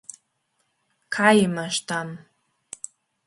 [1.17, 2.17] Kaj imaš tam?